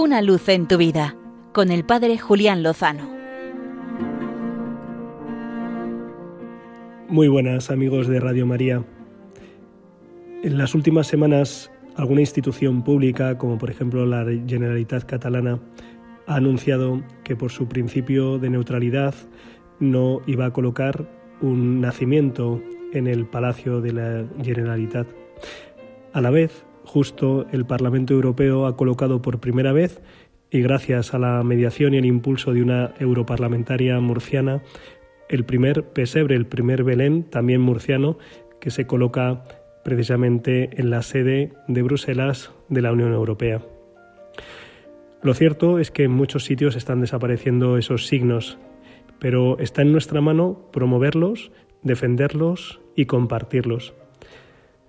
Una 0.00 0.22
luz 0.22 0.48
en 0.48 0.68
tu 0.68 0.76
vida 0.78 1.16
con 1.52 1.72
el 1.72 1.84
Padre 1.84 2.18
Julián 2.18 2.62
Lozano. 2.62 3.10
Muy 7.08 7.26
buenas 7.26 7.68
amigos 7.72 8.06
de 8.06 8.20
Radio 8.20 8.46
María. 8.46 8.84
En 10.44 10.56
las 10.56 10.76
últimas 10.76 11.08
semanas 11.08 11.72
alguna 11.96 12.20
institución 12.20 12.84
pública, 12.84 13.38
como 13.38 13.58
por 13.58 13.70
ejemplo 13.70 14.06
la 14.06 14.24
Generalitat 14.46 15.02
Catalana, 15.02 15.58
ha 16.28 16.36
anunciado 16.36 17.02
que 17.24 17.34
por 17.34 17.50
su 17.50 17.66
principio 17.66 18.38
de 18.38 18.50
neutralidad 18.50 19.16
no 19.80 20.20
iba 20.28 20.46
a 20.46 20.52
colocar 20.52 21.10
un 21.40 21.80
nacimiento 21.80 22.62
en 22.92 23.08
el 23.08 23.26
Palacio 23.26 23.80
de 23.80 23.92
la 23.94 24.24
Generalitat. 24.44 25.08
A 26.12 26.20
la 26.20 26.30
vez, 26.30 26.67
justo 26.88 27.46
el 27.52 27.66
Parlamento 27.66 28.14
Europeo 28.14 28.66
ha 28.66 28.76
colocado 28.76 29.20
por 29.20 29.40
primera 29.40 29.72
vez, 29.72 30.00
y 30.50 30.62
gracias 30.62 31.12
a 31.12 31.18
la 31.18 31.42
mediación 31.44 31.92
y 31.92 31.98
el 31.98 32.06
impulso 32.06 32.54
de 32.54 32.62
una 32.62 32.94
europarlamentaria 32.98 34.00
murciana, 34.00 34.62
el 35.28 35.44
primer 35.44 35.84
pesebre, 35.84 36.34
el 36.34 36.46
primer 36.46 36.84
Belén, 36.84 37.24
también 37.24 37.60
murciano, 37.60 38.16
que 38.58 38.70
se 38.70 38.86
coloca 38.86 39.44
precisamente 39.84 40.70
en 40.80 40.88
la 40.88 41.02
sede 41.02 41.52
de 41.68 41.82
Bruselas 41.82 42.52
de 42.70 42.80
la 42.80 42.92
Unión 42.92 43.12
Europea. 43.12 43.60
Lo 45.22 45.34
cierto 45.34 45.78
es 45.78 45.90
que 45.90 46.04
en 46.04 46.12
muchos 46.12 46.44
sitios 46.44 46.74
están 46.74 47.02
desapareciendo 47.02 47.76
esos 47.76 48.06
signos, 48.06 48.58
pero 49.18 49.58
está 49.58 49.82
en 49.82 49.92
nuestra 49.92 50.22
mano 50.22 50.70
promoverlos, 50.72 51.52
defenderlos 51.82 52.80
y 52.96 53.04
compartirlos. 53.04 53.94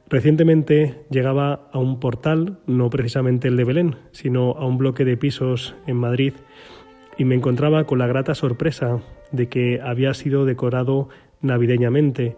Recientemente 0.09 0.95
llegaba 1.11 1.69
a 1.71 1.77
un 1.77 1.99
portal, 1.99 2.57
no 2.65 2.89
precisamente 2.89 3.47
el 3.47 3.57
de 3.57 3.63
Belén, 3.63 3.95
sino 4.11 4.53
a 4.53 4.65
un 4.65 4.79
bloque 4.79 5.05
de 5.05 5.17
pisos 5.17 5.75
en 5.85 5.97
Madrid, 5.97 6.33
y 7.17 7.25
me 7.25 7.35
encontraba 7.35 7.83
con 7.83 7.99
la 7.99 8.07
grata 8.07 8.33
sorpresa 8.33 9.01
de 9.31 9.49
que 9.49 9.79
había 9.81 10.15
sido 10.15 10.45
decorado 10.45 11.09
navideñamente. 11.41 12.35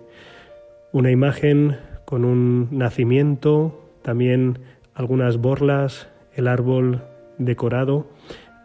Una 0.91 1.11
imagen 1.11 1.77
con 2.03 2.25
un 2.25 2.67
nacimiento, 2.71 3.89
también 4.01 4.59
algunas 4.93 5.37
borlas, 5.37 6.09
el 6.35 6.49
árbol 6.49 7.03
decorado. 7.37 8.07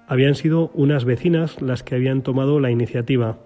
Habían 0.09 0.35
sido 0.35 0.73
unas 0.75 1.05
vecinas 1.05 1.63
las 1.63 1.85
que 1.85 1.95
habían 1.95 2.23
tomado 2.23 2.59
la 2.59 2.73
iniciativa. 2.73 3.39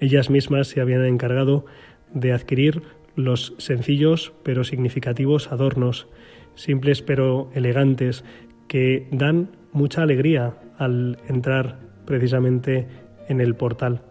Ellas 0.00 0.30
mismas 0.30 0.68
se 0.68 0.80
habían 0.80 1.04
encargado 1.04 1.66
de 2.14 2.32
adquirir 2.32 2.82
los 3.16 3.54
sencillos 3.58 4.32
pero 4.42 4.64
significativos 4.64 5.52
adornos, 5.52 6.08
simples 6.54 7.02
pero 7.02 7.50
elegantes, 7.54 8.24
que 8.68 9.08
dan 9.10 9.50
mucha 9.72 10.02
alegría 10.02 10.54
al 10.78 11.18
entrar 11.28 11.80
precisamente 12.04 12.86
en 13.28 13.40
el 13.40 13.54
portal. 13.54 14.02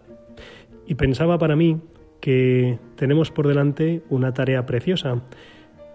Y 0.86 0.94
pensaba 0.94 1.38
para 1.38 1.56
mí 1.56 1.80
que 2.20 2.78
tenemos 2.96 3.30
por 3.30 3.48
delante 3.48 4.02
una 4.10 4.34
tarea 4.34 4.66
preciosa, 4.66 5.22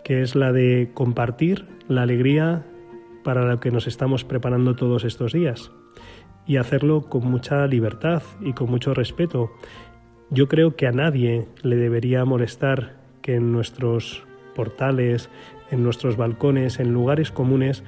que 0.03 0.21
es 0.21 0.35
la 0.35 0.51
de 0.51 0.91
compartir 0.93 1.65
la 1.87 2.03
alegría 2.03 2.65
para 3.23 3.45
la 3.45 3.59
que 3.59 3.71
nos 3.71 3.87
estamos 3.87 4.23
preparando 4.23 4.75
todos 4.75 5.03
estos 5.03 5.33
días 5.33 5.71
y 6.47 6.57
hacerlo 6.57 7.01
con 7.09 7.25
mucha 7.25 7.65
libertad 7.67 8.21
y 8.41 8.53
con 8.53 8.69
mucho 8.69 8.93
respeto. 8.93 9.51
Yo 10.31 10.47
creo 10.47 10.75
que 10.75 10.87
a 10.87 10.91
nadie 10.91 11.45
le 11.61 11.75
debería 11.75 12.25
molestar 12.25 12.93
que 13.21 13.35
en 13.35 13.51
nuestros 13.51 14.23
portales, 14.55 15.29
en 15.69 15.83
nuestros 15.83 16.17
balcones, 16.17 16.79
en 16.79 16.93
lugares 16.93 17.31
comunes, 17.31 17.83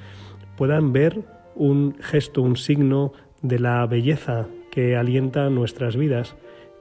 puedan 0.56 0.92
ver 0.92 1.22
un 1.56 1.96
gesto, 2.00 2.42
un 2.42 2.56
signo 2.56 3.12
de 3.42 3.58
la 3.58 3.84
belleza 3.86 4.46
que 4.70 4.96
alienta 4.96 5.50
nuestras 5.50 5.96
vidas, 5.96 6.36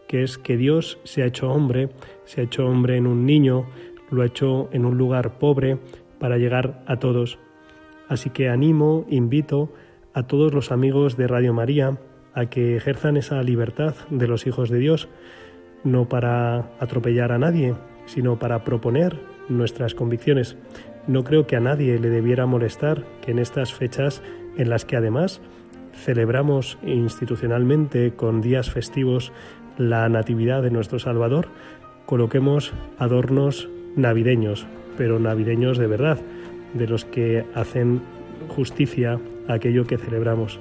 que 0.07 0.23
es 0.23 0.37
que 0.37 0.57
Dios 0.57 0.99
se 1.03 1.23
ha 1.23 1.25
hecho 1.25 1.49
hombre, 1.49 1.89
se 2.25 2.41
ha 2.41 2.43
hecho 2.43 2.67
hombre 2.67 2.97
en 2.97 3.07
un 3.07 3.25
niño, 3.25 3.65
lo 4.11 4.21
ha 4.21 4.27
hecho 4.27 4.69
en 4.71 4.85
un 4.85 4.97
lugar 4.97 5.39
pobre 5.39 5.77
para 6.19 6.37
llegar 6.37 6.83
a 6.85 6.97
todos. 6.97 7.39
Así 8.07 8.29
que 8.29 8.49
animo, 8.49 9.05
invito 9.09 9.73
a 10.13 10.23
todos 10.23 10.53
los 10.53 10.71
amigos 10.71 11.17
de 11.17 11.27
Radio 11.27 11.53
María 11.53 11.97
a 12.33 12.45
que 12.45 12.77
ejerzan 12.77 13.17
esa 13.17 13.41
libertad 13.41 13.95
de 14.09 14.27
los 14.27 14.45
hijos 14.47 14.69
de 14.69 14.77
Dios, 14.77 15.09
no 15.87 16.09
para 16.09 16.69
atropellar 16.79 17.31
a 17.31 17.37
nadie, 17.37 17.73
sino 18.05 18.37
para 18.37 18.63
proponer 18.63 19.19
nuestras 19.49 19.95
convicciones. 19.95 20.57
No 21.07 21.23
creo 21.23 21.47
que 21.47 21.55
a 21.55 21.61
nadie 21.61 21.97
le 21.99 22.09
debiera 22.09 22.45
molestar 22.45 23.03
que 23.21 23.31
en 23.31 23.39
estas 23.39 23.73
fechas 23.73 24.21
en 24.57 24.69
las 24.69 24.85
que 24.85 24.97
además 24.97 25.41
celebramos 25.93 26.77
institucionalmente 26.83 28.13
con 28.13 28.41
días 28.41 28.69
festivos 28.69 29.31
la 29.77 30.09
Natividad 30.09 30.61
de 30.61 30.71
nuestro 30.71 30.99
Salvador, 30.99 31.47
coloquemos 32.05 32.73
adornos 32.97 33.69
navideños, 33.95 34.67
pero 34.97 35.19
navideños 35.19 35.77
de 35.77 35.87
verdad, 35.87 36.17
de 36.73 36.87
los 36.87 37.05
que 37.05 37.45
hacen 37.55 38.01
justicia 38.49 39.19
a 39.47 39.53
aquello 39.53 39.85
que 39.85 39.97
celebramos. 39.97 40.59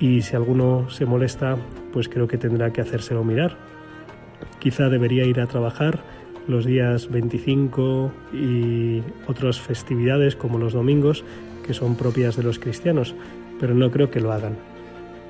Y 0.00 0.22
si 0.22 0.34
alguno 0.34 0.88
se 0.90 1.06
molesta, 1.06 1.56
pues 1.92 2.08
creo 2.08 2.26
que 2.26 2.38
tendrá 2.38 2.72
que 2.72 2.80
hacérselo 2.80 3.22
mirar. 3.24 3.56
Quizá 4.62 4.88
debería 4.88 5.24
ir 5.24 5.40
a 5.40 5.48
trabajar 5.48 5.98
los 6.46 6.64
días 6.64 7.10
25 7.10 8.12
y 8.32 9.02
otras 9.26 9.60
festividades 9.60 10.36
como 10.36 10.56
los 10.56 10.72
domingos 10.72 11.24
que 11.66 11.74
son 11.74 11.96
propias 11.96 12.36
de 12.36 12.44
los 12.44 12.60
cristianos, 12.60 13.16
pero 13.58 13.74
no 13.74 13.90
creo 13.90 14.12
que 14.12 14.20
lo 14.20 14.30
hagan. 14.30 14.56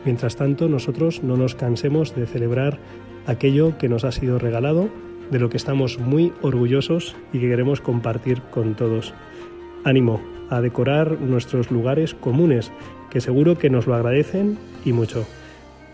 Mientras 0.05 0.37
tanto, 0.37 0.69
nosotros 0.69 1.23
no 1.23 1.39
nos 1.39 1.55
cansemos 1.55 2.15
de 2.15 2.27
celebrar 2.27 2.79
aquello 3.27 3.79
que 3.79 3.89
nos 3.89 4.05
ha 4.05 4.13
sido 4.13 4.39
regalado, 4.39 4.91
de 5.31 5.39
lo 5.39 5.49
que 5.49 5.57
estamos 5.57 5.99
muy 5.99 6.35
orgullosos 6.43 7.17
y 7.33 7.39
que 7.39 7.49
queremos 7.49 7.81
compartir 7.81 8.43
con 8.51 8.75
todos. 8.75 9.15
Ánimo 9.83 10.21
a 10.51 10.61
decorar 10.61 11.19
nuestros 11.23 11.71
lugares 11.71 12.13
comunes, 12.13 12.71
que 13.09 13.23
seguro 13.23 13.57
que 13.57 13.71
nos 13.71 13.87
lo 13.87 13.95
agradecen 13.95 14.59
y 14.85 14.93
mucho. 14.93 15.25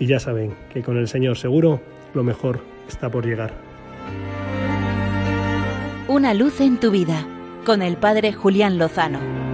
Y 0.00 0.06
ya 0.06 0.18
saben 0.18 0.54
que 0.74 0.82
con 0.82 0.96
el 0.96 1.06
Señor 1.06 1.36
seguro 1.36 1.80
lo 2.14 2.24
mejor 2.24 2.77
está 2.88 3.10
por 3.10 3.24
llegar. 3.24 3.52
Una 6.08 6.34
luz 6.34 6.60
en 6.60 6.80
tu 6.80 6.90
vida 6.90 7.26
con 7.64 7.82
el 7.82 7.96
Padre 7.96 8.32
Julián 8.32 8.78
Lozano. 8.78 9.47